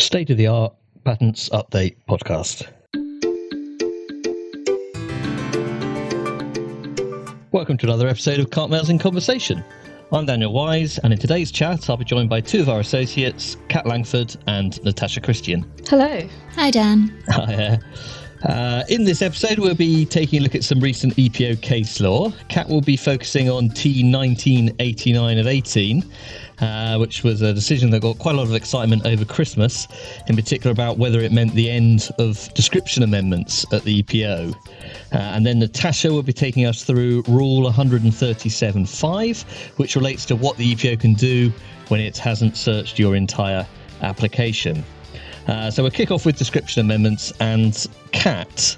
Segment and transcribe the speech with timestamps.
[0.00, 0.72] State of the Art
[1.04, 2.66] Patents Update Podcast.
[7.52, 9.62] Welcome to another episode of Carpmaels in Conversation.
[10.10, 13.58] I'm Daniel Wise, and in today's chat, I'll be joined by two of our associates,
[13.68, 15.70] Kat Langford and Natasha Christian.
[15.86, 16.26] Hello.
[16.54, 17.22] Hi, Dan.
[17.28, 17.54] Hi.
[17.54, 17.76] Uh,
[18.88, 22.32] in this episode, we'll be taking a look at some recent EPO case law.
[22.48, 26.04] Kat will be focusing on T1989 of 18,
[26.60, 29.86] uh, which was a decision that got quite a lot of excitement over Christmas,
[30.26, 34.54] in particular about whether it meant the end of description amendments at the EPO.
[34.54, 39.44] Uh, and then Natasha will be taking us through Rule 137.5,
[39.78, 41.52] which relates to what the EPO can do
[41.88, 43.66] when it hasn't searched your entire
[44.02, 44.84] application.
[45.50, 48.76] Uh, so we'll kick off with description amendments and Kat.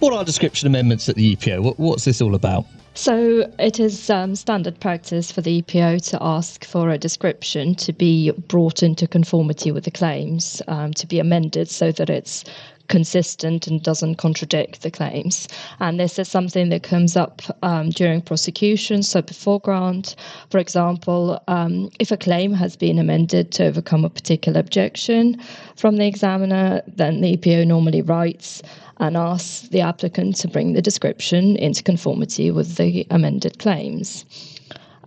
[0.00, 1.62] What are description amendments at the EPO?
[1.62, 2.66] What, what's this all about?
[2.92, 7.92] So it is um, standard practice for the EPO to ask for a description to
[7.94, 12.44] be brought into conformity with the claims, um, to be amended so that it's
[12.88, 15.48] consistent and doesn't contradict the claims.
[15.80, 19.02] And this is something that comes up um, during prosecution.
[19.02, 20.16] So, before grant,
[20.50, 25.40] for example, um, if a claim has been amended to overcome a particular objection
[25.76, 28.62] from the examiner, then the EPO normally writes
[28.98, 34.24] and asks the applicant to bring the description into conformity with the amended claims.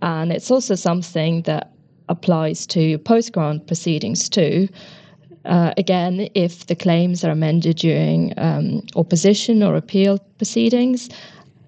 [0.02, 1.72] And it's also something that
[2.08, 4.68] applies to post grant proceedings too.
[5.44, 11.08] Uh, again, if the claims are amended during um, opposition or appeal proceedings,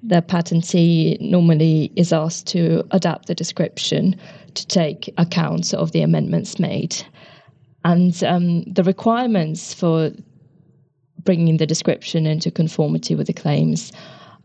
[0.02, 4.18] the patentee normally is asked to adapt the description
[4.54, 7.04] to take account of the amendments made.
[7.84, 10.10] And um, the requirements for
[11.24, 13.92] bringing the description into conformity with the claims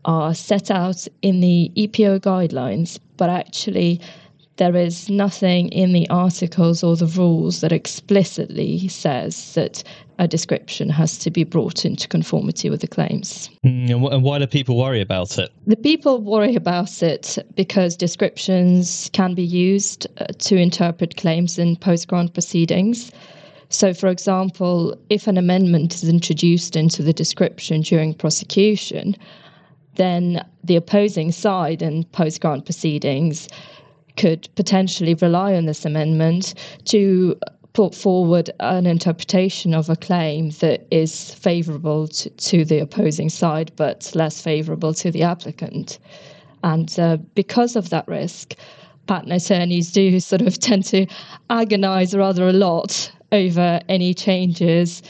[0.04, 4.00] are set out in the EPO guidelines, but actually
[4.56, 9.82] there is nothing in the articles or the rules that explicitly says that
[10.18, 13.50] a description has to be brought into conformity with the claims.
[13.64, 15.52] Mm, and why do people worry about it?
[15.66, 21.76] The people worry about it because descriptions can be used uh, to interpret claims in
[21.76, 23.12] post grant proceedings.
[23.68, 29.16] So, for example, if an amendment is introduced into the description during prosecution,
[29.96, 33.48] then the opposing side in post grant proceedings
[34.16, 36.54] could potentially rely on this amendment
[36.86, 37.38] to
[37.72, 43.70] put forward an interpretation of a claim that is favourable to, to, the opposing side
[43.76, 45.98] but less favourable to the applicant.
[46.64, 48.54] And uh, because of that risk,
[49.06, 51.06] patent attorneys do sort of tend to
[51.50, 55.02] agonise rather a lot over any changes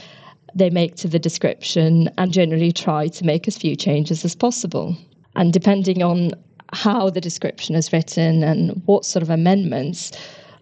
[0.57, 4.97] they make to the description and generally try to make as few changes as possible.
[5.37, 6.33] And depending on
[6.73, 10.13] how the description is written and what sort of amendments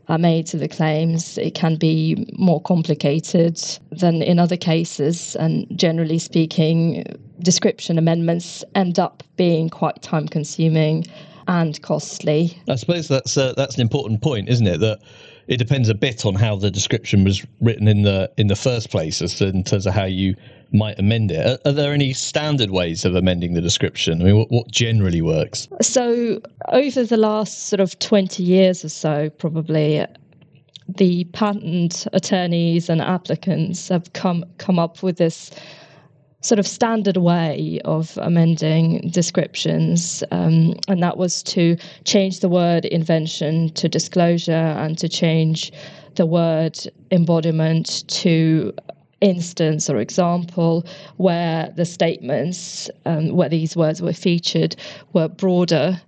[0.09, 3.57] are made to the claims, it can be more complicated
[3.91, 5.35] than in other cases.
[5.37, 7.05] And generally speaking,
[7.41, 11.07] description amendments end up being quite time consuming
[11.49, 12.57] and costly.
[12.69, 14.81] I suppose that's uh, that's an important point, isn't it?
[14.81, 15.01] That
[15.47, 18.91] it depends a bit on how the description was written in the in the first
[18.91, 20.35] place, as in terms of how you
[20.73, 21.47] might amend it.
[21.47, 24.21] Are, are there any standard ways of amending the description?
[24.21, 25.69] I mean, what, what generally works?
[25.81, 30.05] So, over the last sort of twenty years or so, probably
[30.89, 35.51] the patent attorneys and applicants have come come up with this
[36.45, 41.75] sort of standard way of amending descriptions, um, and that was to
[42.05, 45.73] change the word invention to disclosure and to change
[46.17, 46.79] the word
[47.11, 48.75] embodiment to
[49.23, 50.85] instance or example
[51.17, 54.77] where the statements um, where these words were featured
[55.15, 55.99] were broader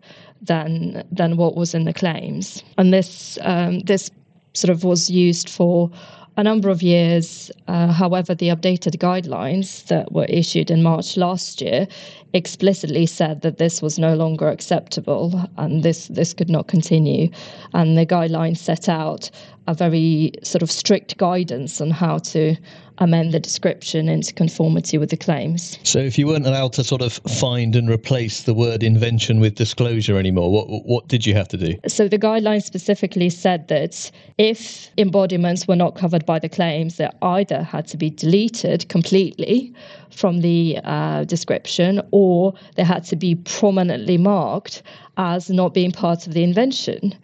[0.42, 2.62] than than what was in the claims.
[2.76, 4.10] And this um, this
[4.52, 5.90] sort of was used for
[6.36, 7.50] a number of years.
[7.66, 11.88] Uh, however, the updated guidelines that were issued in March last year
[12.36, 17.30] explicitly said that this was no longer acceptable and this, this could not continue.
[17.72, 19.30] And the guidelines set out
[19.66, 22.56] a very sort of strict guidance on how to
[22.98, 25.78] amend the description into conformity with the claims.
[25.82, 29.54] So, if you weren't allowed to sort of find and replace the word invention with
[29.54, 31.74] disclosure anymore, what what did you have to do?
[31.88, 37.10] So, the guidelines specifically said that if embodiments were not covered by the claims, they
[37.22, 39.74] either had to be deleted completely
[40.10, 42.25] from the uh, description or
[42.74, 44.82] they had to be prominently marked
[45.16, 47.14] as not being part of the invention.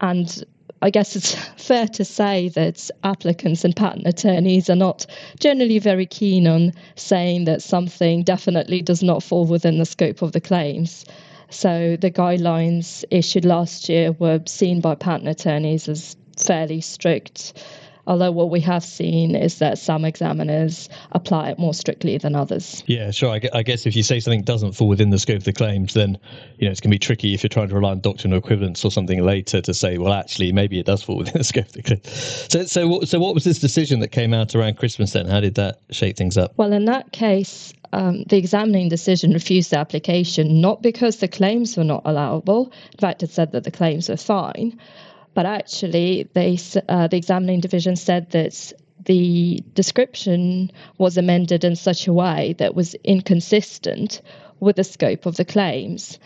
[0.00, 0.44] And
[0.82, 5.06] I guess it's fair to say that applicants and patent attorneys are not
[5.40, 10.32] generally very keen on saying that something definitely does not fall within the scope of
[10.32, 11.04] the claims.
[11.50, 17.54] So the guidelines issued last year were seen by patent attorneys as fairly strict
[18.06, 22.84] Although what we have seen is that some examiners apply it more strictly than others.
[22.86, 23.38] Yeah, sure.
[23.52, 26.18] I guess if you say something doesn't fall within the scope of the claims, then
[26.58, 28.84] you know it's going to be tricky if you're trying to rely on doctrinal equivalence
[28.84, 31.72] or something later to say, well, actually, maybe it does fall within the scope of
[31.72, 32.00] the claim.
[32.04, 35.26] So, so, so, what was this decision that came out around Christmas then?
[35.26, 36.52] How did that shake things up?
[36.56, 41.76] Well, in that case, um, the examining decision refused the application not because the claims
[41.76, 42.72] were not allowable.
[42.92, 44.78] In fact, it said that the claims were fine,
[45.36, 48.72] but actually, they uh, the examining division said that
[49.04, 54.22] the description was amended in such a way that was inconsistent
[54.60, 56.18] with the scope of the claims,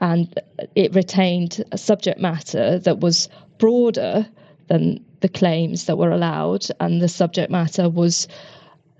[0.00, 0.34] and
[0.74, 4.26] it retained a subject matter that was broader
[4.66, 8.26] than the claims that were allowed, and the subject matter was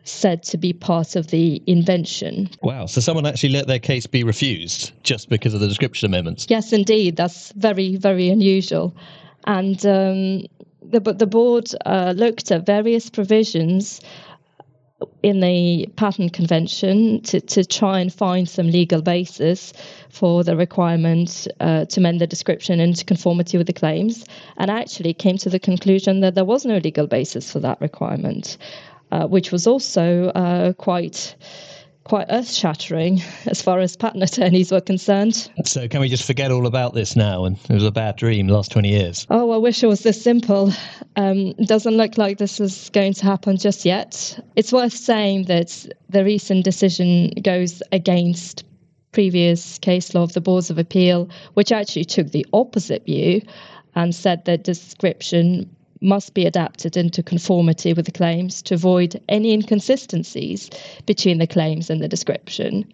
[0.04, 2.48] said to be part of the invention.
[2.62, 2.86] Wow.
[2.86, 6.46] So someone actually let their case be refused just because of the description amendments?
[6.48, 7.16] Yes, indeed.
[7.16, 8.94] That's very, very unusual.
[9.44, 10.46] And um,
[10.82, 14.00] the, the board uh, looked at various provisions
[15.22, 19.72] in the patent convention to, to try and find some legal basis
[20.10, 24.26] for the requirement uh, to amend the description into conformity with the claims.
[24.58, 28.58] And actually came to the conclusion that there was no legal basis for that requirement
[29.12, 31.34] uh, which was also uh, quite
[32.04, 35.50] quite earth shattering as far as patent attorneys were concerned.
[35.64, 37.44] So, can we just forget all about this now?
[37.44, 39.26] And it was a bad dream last 20 years.
[39.30, 40.72] Oh, I wish it was this simple.
[41.16, 44.38] Um, doesn't look like this is going to happen just yet.
[44.56, 48.64] It's worth saying that the recent decision goes against
[49.12, 53.42] previous case law of the Boards of Appeal, which actually took the opposite view
[53.94, 55.68] and said that description
[56.00, 60.70] must be adapted into conformity with the claims to avoid any inconsistencies
[61.06, 62.90] between the claims and the description.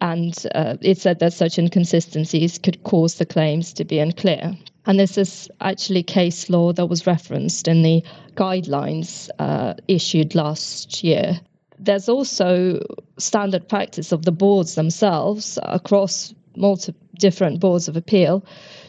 [0.00, 4.56] And uh, it said that such inconsistencies could cause the claims to be unclear.
[4.86, 8.02] And this is actually case law that was referenced in the
[8.34, 11.40] guidelines uh, issued last year.
[11.78, 12.80] There's also
[13.18, 18.44] standard practice of the boards themselves across multiple different boards of appeal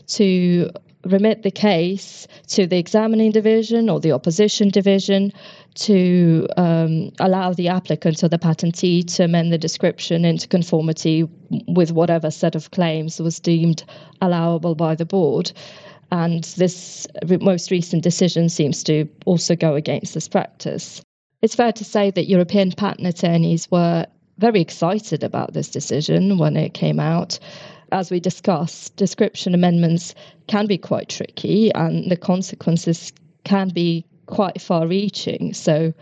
[0.08, 0.70] to
[1.06, 5.32] remit the case to the examining division or the opposition division
[5.76, 11.28] to um, allow the applicant or the patentee to amend the description into conformity
[11.68, 13.84] with whatever set of claims was deemed
[14.22, 15.52] allowable by the board.
[16.12, 17.08] And this
[17.40, 21.02] most recent decision seems to also go against this practice.
[21.42, 24.06] It's fair to say that European patent attorneys were
[24.38, 27.40] very excited about this decision when it came out
[27.92, 30.16] as we discussed, description amendments
[30.48, 33.12] can be quite tricky and the consequences
[33.44, 35.54] can be quite far reaching.
[35.54, 35.94] So,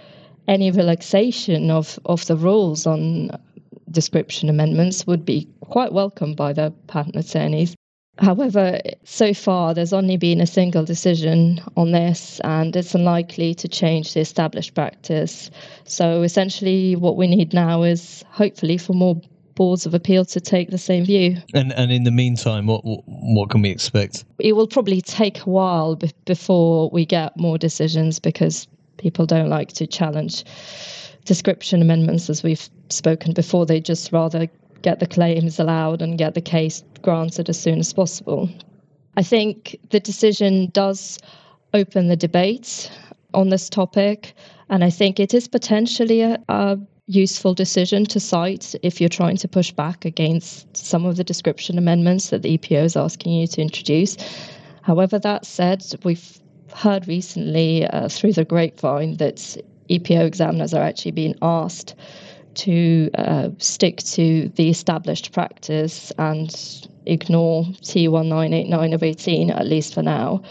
[0.48, 3.32] any relaxation of, of the rules on
[3.92, 7.76] description amendments would be quite welcome by the patent attorneys.
[8.20, 13.68] However, so far there's only been a single decision on this, and it's unlikely to
[13.68, 15.52] change the established practice.
[15.84, 19.22] So, essentially, what we need now is hopefully for more
[19.58, 21.36] boards of appeal to take the same view.
[21.54, 24.24] And and in the meantime, what what can we expect?
[24.40, 28.68] It will probably take a while b- before we get more decisions because
[28.98, 30.46] people don't like to challenge
[31.26, 33.66] description amendments, as we've spoken before.
[33.66, 34.48] They just rather
[34.84, 38.50] get the claims allowed and get the case granted as soon as possible.
[39.18, 41.18] I think the decision does
[41.74, 42.92] open the debate
[43.34, 44.36] on this topic,
[44.70, 46.78] and I think it is potentially a, a
[47.08, 51.78] useful decision to cite if you're trying to push back against some of the description
[51.78, 54.18] amendments that the EPO is asking you to introduce.
[54.82, 56.40] However, that said, we've
[56.74, 59.58] heard recently uh, through the grapevine that
[59.90, 61.96] EPO examiners are actually being asked
[62.56, 70.02] to uh, stick to the established practice and ignore T1989 of 18, at least for
[70.02, 70.42] now.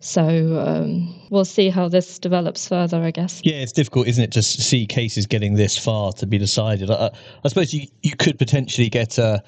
[0.00, 0.22] So
[0.60, 3.40] um, we'll see how this develops further, I guess.
[3.44, 6.90] Yeah, it's difficult, isn't it, to see cases getting this far to be decided.
[6.90, 7.10] I,
[7.44, 9.42] I suppose you, you could potentially get a,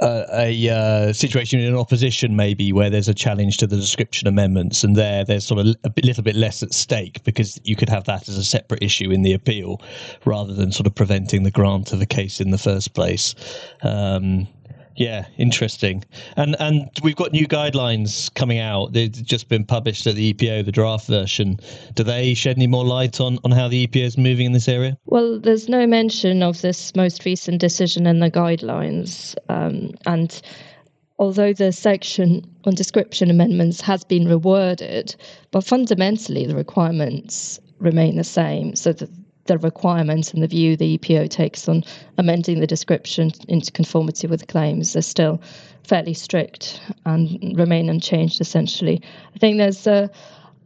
[0.00, 4.28] a, a uh, situation in an opposition, maybe, where there's a challenge to the description
[4.28, 7.88] amendments, and there there's sort of a little bit less at stake because you could
[7.88, 9.80] have that as a separate issue in the appeal
[10.24, 13.34] rather than sort of preventing the grant of a case in the first place.
[13.82, 14.48] Um,
[14.96, 16.04] yeah, interesting.
[16.36, 18.92] And and we've got new guidelines coming out.
[18.92, 21.60] They've just been published at the EPO, the draft version.
[21.94, 24.68] Do they shed any more light on, on how the EPO is moving in this
[24.68, 24.96] area?
[25.06, 29.34] Well, there's no mention of this most recent decision in the guidelines.
[29.48, 30.40] Um, and
[31.18, 35.14] although the section on description amendments has been reworded,
[35.50, 38.74] but fundamentally the requirements remain the same.
[38.74, 39.10] So that
[39.46, 41.82] the requirements and the view the EPO takes on
[42.18, 45.40] amending the description into conformity with claims are still
[45.84, 49.00] fairly strict and remain unchanged essentially.
[49.34, 50.10] I think there's a,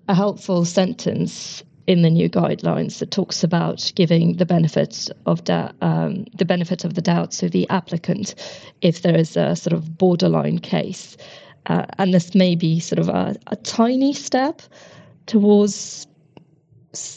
[0.08, 5.72] a helpful sentence in the new guidelines that talks about giving the benefits of da-
[5.80, 8.34] um, the benefit of the doubt to the applicant
[8.80, 11.16] if there is a sort of borderline case.
[11.66, 14.62] Uh, and this may be sort of a, a tiny step
[15.26, 16.06] towards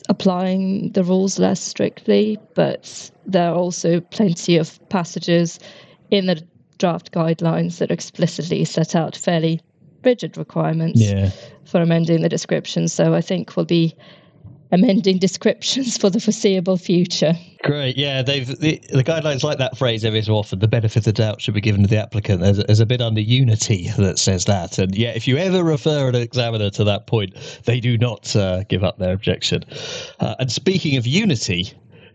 [0.09, 5.59] applying the rules less strictly, but there are also plenty of passages
[6.11, 6.41] in the
[6.77, 9.61] draft guidelines that explicitly set out fairly
[10.03, 11.31] rigid requirements yeah.
[11.63, 12.87] for amending the description.
[12.87, 13.95] So I think we'll be
[14.73, 17.33] amending descriptions for the foreseeable future.
[17.63, 20.59] Great, yeah, they've the, the, guidelines like that phrase every so often.
[20.59, 22.41] The benefit of doubt should be given to the applicant.
[22.41, 26.09] There's, there's, a bit under Unity that says that, and yeah, if you ever refer
[26.09, 29.63] an examiner to that point, they do not uh, give up their objection.
[30.19, 31.71] Uh, and speaking of Unity,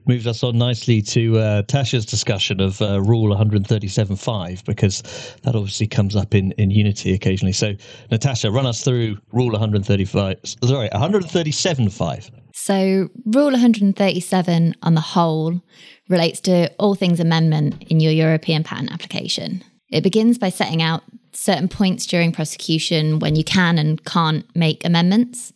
[0.09, 5.03] moves us on nicely to uh, Tasha's discussion of uh, Rule 137.5 because
[5.43, 7.53] that obviously comes up in, in Unity occasionally.
[7.53, 7.75] So,
[8.11, 10.39] Natasha, run us through Rule 135.
[10.65, 12.31] Sorry, 137.5.
[12.61, 15.63] So, Rule 137 on the whole
[16.09, 19.63] relates to all things amendment in your European patent application.
[19.91, 24.85] It begins by setting out certain points during prosecution when you can and can't make
[24.85, 25.53] amendments,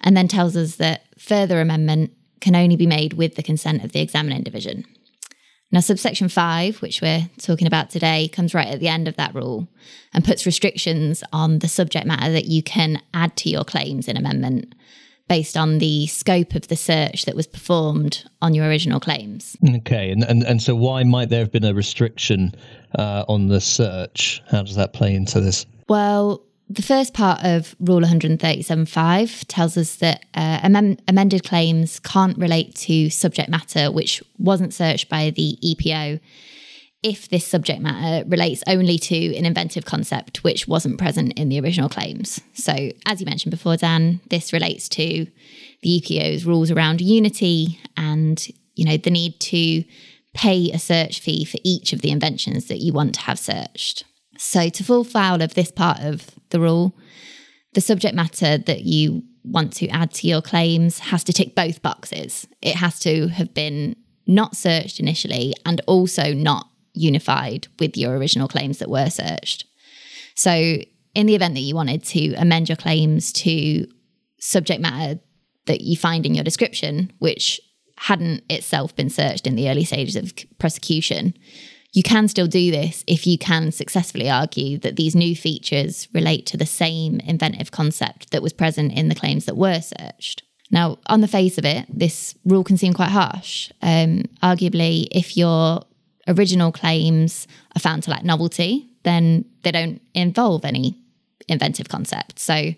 [0.00, 3.92] and then tells us that further amendment can only be made with the consent of
[3.92, 4.86] the examining division.
[5.70, 9.34] Now, subsection 5, which we're talking about today, comes right at the end of that
[9.34, 9.68] rule
[10.14, 14.16] and puts restrictions on the subject matter that you can add to your claims in
[14.16, 14.74] amendment
[15.28, 19.56] based on the scope of the search that was performed on your original claims.
[19.76, 22.54] Okay, and, and, and so why might there have been a restriction
[22.98, 24.42] uh, on the search?
[24.50, 25.66] How does that play into this?
[25.88, 32.36] Well, the first part of Rule 137.5 tells us that uh, amend- amended claims can't
[32.36, 36.20] relate to subject matter which wasn't searched by the EPO
[37.02, 41.60] if this subject matter relates only to an inventive concept which wasn't present in the
[41.60, 42.40] original claims.
[42.54, 45.26] So, as you mentioned before, Dan, this relates to
[45.82, 49.84] the EPO's rules around unity and you know the need to
[50.34, 54.04] pay a search fee for each of the inventions that you want to have searched.
[54.36, 56.96] So, to fall foul of this part of the rule,
[57.74, 61.80] the subject matter that you want to add to your claims has to tick both
[61.80, 62.46] boxes.
[62.60, 66.67] It has to have been not searched initially and also not
[66.98, 69.64] unified with your original claims that were searched.
[70.34, 70.78] So,
[71.14, 73.86] in the event that you wanted to amend your claims to
[74.38, 75.20] subject matter
[75.66, 77.60] that you find in your description, which
[77.96, 81.34] hadn't itself been searched in the early stages of prosecution,
[81.92, 86.46] you can still do this if you can successfully argue that these new features relate
[86.46, 90.42] to the same inventive concept that was present in the claims that were searched.
[90.70, 93.72] Now, on the face of it, this rule can seem quite harsh.
[93.80, 95.80] Um, arguably, if your
[96.28, 100.96] original claims are found to lack novelty, then they don't involve any
[101.48, 102.38] inventive concept.
[102.38, 102.74] So,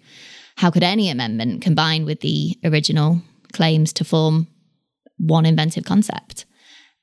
[0.56, 4.46] how could any amendment combine with the original claims to form
[5.18, 6.44] one inventive concept?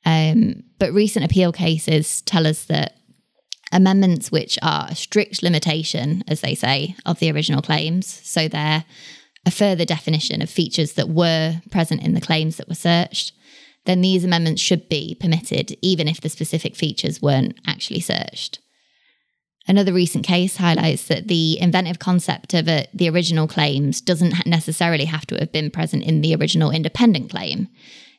[0.05, 2.97] Um, but recent appeal cases tell us that
[3.71, 8.85] amendments which are a strict limitation, as they say, of the original claims, so they're
[9.45, 13.31] a further definition of features that were present in the claims that were searched,
[13.87, 18.59] then these amendments should be permitted even if the specific features weren't actually searched.
[19.67, 25.05] Another recent case highlights that the inventive concept of a, the original claims doesn't necessarily
[25.05, 27.67] have to have been present in the original independent claim.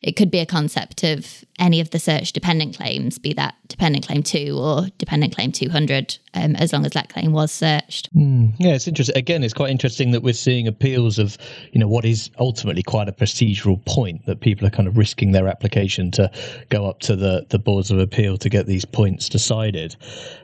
[0.01, 4.07] It could be a concept of any of the search dependent claims, be that dependent
[4.07, 8.15] claim 2 or dependent claim 200, um, as long as that claim was searched.
[8.15, 9.17] Mm, yeah, it's interesting.
[9.17, 11.37] Again, it's quite interesting that we're seeing appeals of,
[11.73, 15.33] you know, what is ultimately quite a procedural point that people are kind of risking
[15.33, 16.31] their application to
[16.69, 19.97] go up to the, the boards of appeal to get these points decided.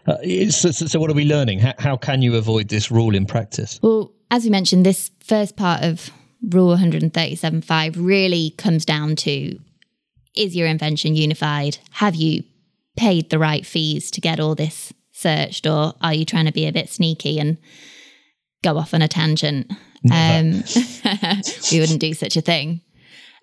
[0.06, 0.16] Uh,
[0.50, 1.60] so, so, what are we learning?
[1.60, 3.78] How, how can you avoid this rule in practice?
[3.82, 6.10] Well, as we mentioned, this first part of
[6.50, 9.58] Rule 137.5 really comes down to
[10.34, 11.78] is your invention unified?
[11.92, 12.42] Have you
[12.96, 16.66] paid the right fees to get all this searched, or are you trying to be
[16.66, 17.56] a bit sneaky and
[18.62, 19.72] go off on a tangent?
[20.12, 20.52] Um,
[21.72, 22.80] we wouldn't do such a thing.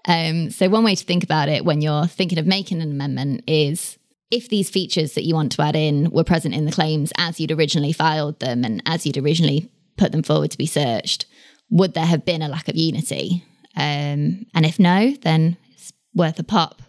[0.05, 3.43] Um, so, one way to think about it when you're thinking of making an amendment
[3.47, 3.97] is
[4.29, 7.39] if these features that you want to add in were present in the claims as
[7.39, 11.25] you'd originally filed them and as you'd originally put them forward to be searched,
[11.71, 13.43] would there have been a lack of unity?
[13.75, 16.81] Um, and if no, then it's worth a pop.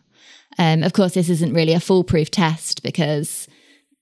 [0.59, 3.49] Um, of course, this isn't really a foolproof test because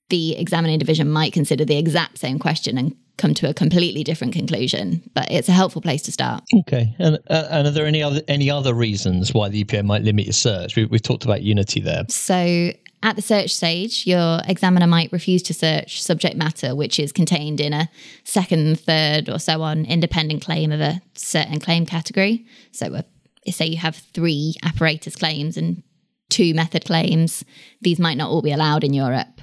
[0.08, 4.32] the examining division might consider the exact same question and come to a completely different
[4.32, 5.02] conclusion.
[5.14, 6.42] But it's a helpful place to start.
[6.60, 10.02] Okay, and, uh, and are there any other any other reasons why the EPA might
[10.02, 10.74] limit your search?
[10.74, 12.04] We, have talked about unity there.
[12.08, 17.12] So at the search stage, your examiner might refuse to search subject matter which is
[17.12, 17.88] contained in a
[18.24, 22.44] second, third, or so on independent claim of a certain claim category.
[22.72, 25.82] So, a, say you have three apparatus claims and
[26.28, 27.42] two method claims,
[27.80, 29.40] these might not all be allowed in Europe.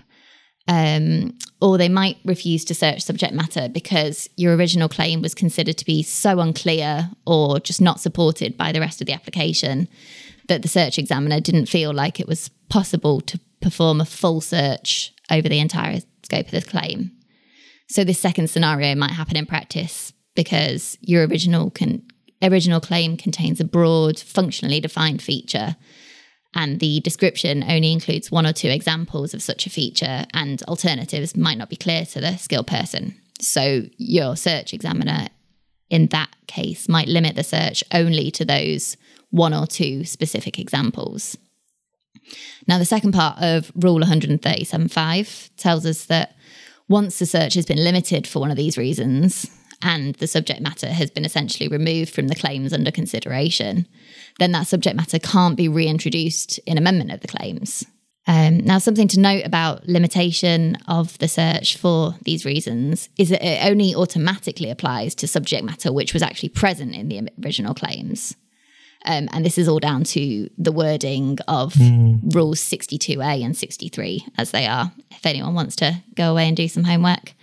[0.70, 5.78] Um, or they might refuse to search subject matter because your original claim was considered
[5.78, 9.88] to be so unclear or just not supported by the rest of the application
[10.50, 15.14] that the search examiner didn't feel like it was possible to perform a full search
[15.32, 17.12] over the entire scope of the claim.
[17.90, 22.04] So this second scenario might happen in practice because your original can
[22.42, 25.76] original claim contains a broad, functionally defined feature,
[26.54, 31.36] and the description only includes one or two examples of such a feature, and alternatives
[31.36, 33.16] might not be clear to the skilled person.
[33.40, 35.30] So, your search examiner
[35.90, 38.98] in that case might limit the search only to those
[39.30, 41.38] one or two specific examples.
[42.68, 46.36] Now, the second part of Rule 137.5 tells us that
[46.88, 49.50] once the search has been limited for one of these reasons,
[49.82, 53.88] and the subject matter has been essentially removed from the claims under consideration,
[54.40, 57.86] then that subject matter can't be reintroduced in amendment of the claims.
[58.30, 63.46] Um, now, something to note about limitation of the search for these reasons is that
[63.46, 68.36] it only automatically applies to subject matter which was actually present in the original claims.
[69.06, 72.20] Um, and this is all down to the wording of mm.
[72.34, 76.68] rules 62A and 63, as they are, if anyone wants to go away and do
[76.68, 77.34] some homework.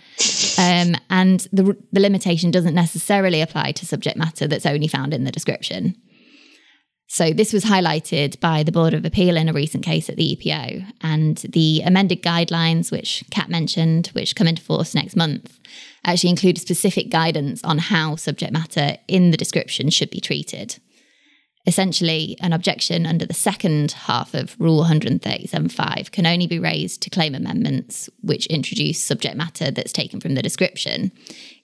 [0.57, 5.23] Um, and the, the limitation doesn't necessarily apply to subject matter that's only found in
[5.23, 5.95] the description.
[7.07, 10.35] So, this was highlighted by the Board of Appeal in a recent case at the
[10.35, 10.91] EPO.
[11.01, 15.59] And the amended guidelines, which Kat mentioned, which come into force next month,
[16.03, 20.79] actually include specific guidance on how subject matter in the description should be treated
[21.67, 27.09] essentially an objection under the second half of Rule 137.5 can only be raised to
[27.09, 31.11] claim amendments which introduce subject matter that's taken from the description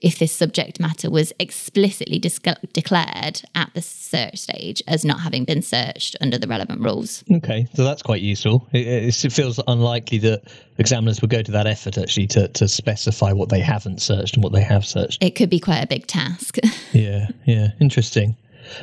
[0.02, 5.62] if this subject matter was explicitly declared at the search stage as not having been
[5.62, 7.24] searched under the relevant rules.
[7.32, 8.68] Okay, so that's quite useful.
[8.74, 10.42] It, it feels unlikely that
[10.80, 14.44] examiners would go to that effort actually to, to specify what they haven't searched and
[14.44, 15.24] what they have searched.
[15.24, 16.58] It could be quite a big task.
[16.94, 18.36] yeah, yeah, interesting.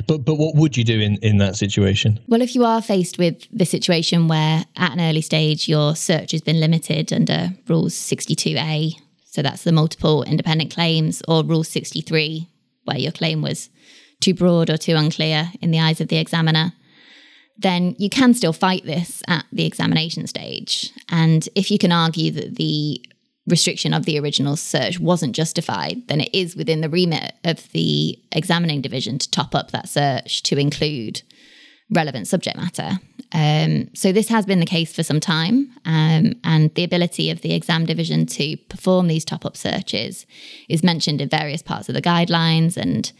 [0.07, 2.19] But but what would you do in, in that situation?
[2.27, 6.31] Well, if you are faced with the situation where at an early stage your search
[6.31, 8.93] has been limited under Rules 62A,
[9.25, 12.47] so that's the multiple independent claims, or Rule 63,
[12.85, 13.69] where your claim was
[14.19, 16.73] too broad or too unclear in the eyes of the examiner,
[17.57, 20.91] then you can still fight this at the examination stage.
[21.09, 23.03] And if you can argue that the
[23.49, 28.19] restriction of the original search wasn't justified, then it is within the remit of the
[28.31, 31.21] examining division to top up that search to include
[31.89, 32.99] relevant subject matter.
[33.31, 37.41] Um, so this has been the case for some time, um, and the ability of
[37.41, 40.25] the exam division to perform these top up searches
[40.67, 42.77] is mentioned in various parts of the guidelines.
[42.77, 43.11] And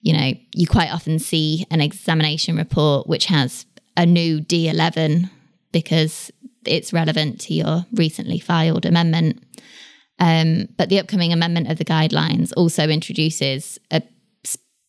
[0.00, 5.28] you know, you quite often see an examination report which has a new D11
[5.72, 6.30] because
[6.68, 9.42] it's relevant to your recently filed amendment.
[10.18, 14.02] Um, but the upcoming amendment of the guidelines also introduces a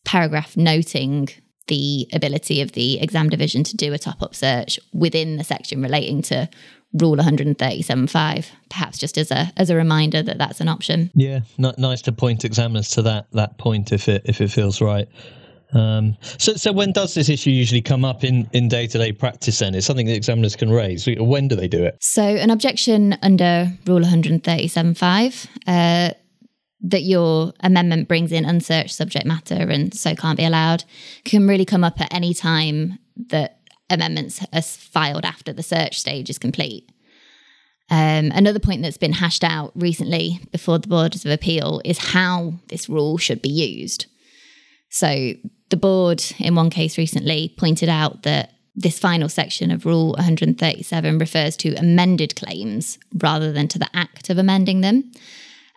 [0.04, 1.28] paragraph noting
[1.68, 5.80] the ability of the exam division to do a top up search within the section
[5.80, 6.48] relating to
[6.94, 12.02] rule 137.5 perhaps just as a as a reminder that that's an option yeah nice
[12.02, 15.08] to point examiners to that that point if it if it feels right
[15.72, 19.74] um, so, so when does this issue usually come up in, in day-to-day practice then?
[19.74, 21.06] It's something that examiners can raise.
[21.06, 21.96] When do they do it?
[22.00, 26.14] So an objection under Rule 137.5 uh,
[26.82, 30.84] that your amendment brings in unsearched subject matter and so can't be allowed
[31.24, 36.30] can really come up at any time that amendments are filed after the search stage
[36.30, 36.90] is complete.
[37.90, 42.54] Um, another point that's been hashed out recently before the Boards of Appeal is how
[42.68, 44.06] this rule should be used.
[44.90, 45.32] So
[45.70, 51.18] the board, in one case recently, pointed out that this final section of Rule 137
[51.18, 55.10] refers to amended claims rather than to the act of amending them,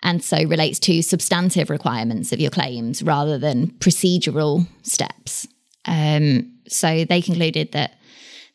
[0.02, 5.48] and so relates to substantive requirements of your claims rather than procedural steps.
[5.86, 7.96] Um, so they concluded that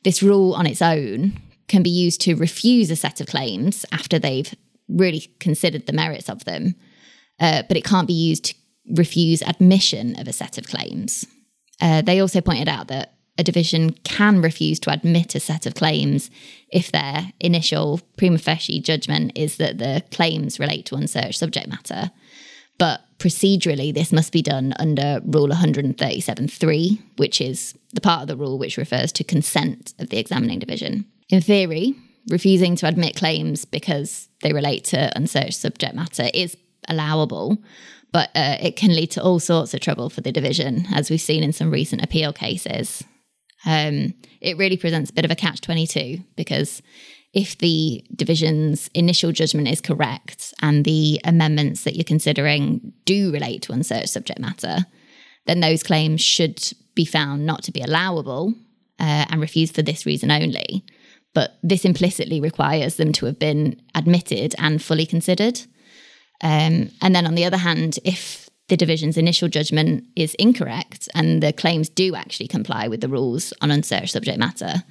[0.02, 4.18] this rule on its own can be used to refuse a set of claims after
[4.18, 4.54] they've
[4.88, 6.74] really considered the merits of them,
[7.40, 8.54] uh, but it can't be used to
[8.90, 11.26] refuse admission of a set of claims.
[11.80, 15.74] Uh, they also pointed out that a division can refuse to admit a set of
[15.74, 16.28] claims
[16.72, 22.10] if their initial prima facie judgment is that the claims relate to unsearched subject matter.
[22.78, 28.36] But procedurally, this must be done under Rule 137.3, which is the part of the
[28.36, 31.04] rule which refers to consent of the examining division.
[31.28, 31.94] In theory,
[32.28, 36.56] refusing to admit claims because they relate to unsearched subject matter is
[36.88, 37.58] allowable.
[38.12, 41.20] But uh, it can lead to all sorts of trouble for the division, as we've
[41.20, 43.04] seen in some recent appeal cases.
[43.66, 46.80] Um, it really presents a bit of a catch 22 because
[47.34, 53.62] if the division's initial judgment is correct and the amendments that you're considering do relate
[53.62, 54.78] to unsearched subject matter,
[55.46, 58.54] then those claims should be found not to be allowable
[58.98, 60.84] uh, and refused for this reason only.
[61.34, 65.60] But this implicitly requires them to have been admitted and fully considered.
[66.40, 71.42] Um, and then on the other hand, if the division's initial judgment is incorrect and
[71.42, 74.84] the claims do actually comply with the rules on unsearched subject matter,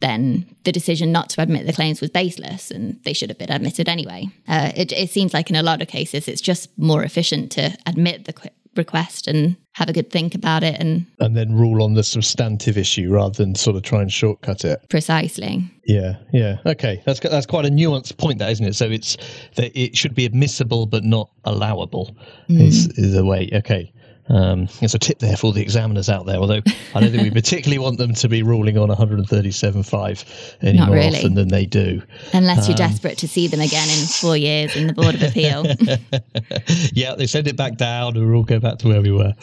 [0.00, 3.52] then the decision not to admit the claims was baseless and they should have been
[3.52, 4.28] admitted anyway.
[4.48, 7.72] Uh, it, it, seems like in a lot of cases it's just more efficient to
[7.86, 8.32] admit the
[8.76, 12.76] request and have a good think about it and and then rule on the substantive
[12.76, 14.80] issue rather than sort of try and shortcut it.
[14.88, 15.64] Precisely.
[15.86, 16.58] Yeah yeah.
[16.66, 18.74] Okay that's that's quite a nuanced point that isn't it?
[18.74, 19.16] So it's
[19.56, 22.16] that it should be admissible but not allowable
[22.48, 22.60] mm.
[22.60, 23.48] is, is the way.
[23.52, 23.92] Okay
[24.28, 26.60] um, there's a tip there for the examiners out there, although
[26.94, 30.96] I don't think we particularly want them to be ruling on 137.5 any Not more
[30.96, 31.18] really.
[31.18, 32.02] often than they do.
[32.32, 35.22] Unless you're um, desperate to see them again in four years in the Board of
[35.22, 35.66] Appeal.
[36.92, 39.32] yeah, they send it back down and we'll all go back to where we were.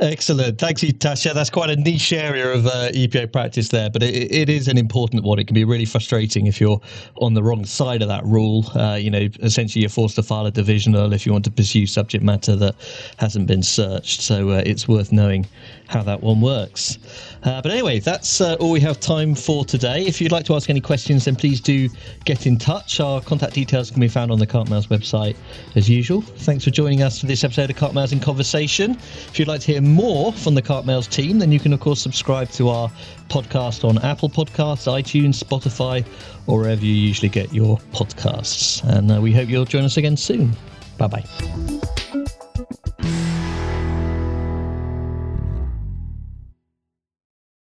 [0.00, 0.58] Excellent.
[0.58, 1.32] Thanks Tasha.
[1.32, 4.76] That's quite a niche area of uh, EPO practice there, but it, it is an
[4.76, 5.38] important one.
[5.38, 6.80] It can be really frustrating if you're
[7.16, 8.66] on the wrong side of that rule.
[8.74, 11.86] Uh, you know, essentially you're forced to file a divisional if you want to pursue
[11.86, 12.74] subject matter that
[13.16, 14.20] hasn't been searched.
[14.20, 15.46] So uh, it's worth knowing
[15.86, 16.98] how that one works.
[17.44, 20.04] Uh, but anyway, that's uh, all we have time for today.
[20.04, 21.88] If you'd like to ask any questions, then please do
[22.24, 23.00] get in touch.
[23.00, 25.36] Our contact details can be found on the Carpmaels website
[25.76, 26.20] as usual.
[26.20, 28.92] Thanks for joining us for this episode of Carpmaels in Conversation.
[28.92, 32.00] If you'd like to hear more from the Carpmaels team, then you can, of course,
[32.00, 32.90] subscribe to our
[33.28, 36.04] podcast on Apple Podcasts, iTunes, Spotify,
[36.46, 38.82] or wherever you usually get your podcasts.
[38.84, 40.52] And uh, we hope you'll join us again soon.
[40.98, 41.97] Bye bye.